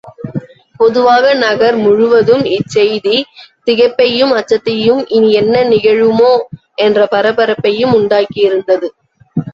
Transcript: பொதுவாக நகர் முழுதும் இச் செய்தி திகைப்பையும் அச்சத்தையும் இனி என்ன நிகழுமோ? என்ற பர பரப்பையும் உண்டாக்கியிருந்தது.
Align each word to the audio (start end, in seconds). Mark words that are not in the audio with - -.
பொதுவாக 0.79 1.33
நகர் 1.35 1.75
முழுதும் 1.77 2.45
இச் 2.51 2.67
செய்தி 2.67 3.17
திகைப்பையும் 3.67 4.33
அச்சத்தையும் 4.33 5.03
இனி 5.09 5.29
என்ன 5.33 5.63
நிகழுமோ? 5.69 6.33
என்ற 6.77 7.07
பர 7.11 7.25
பரப்பையும் 7.33 7.95
உண்டாக்கியிருந்தது. 7.95 8.89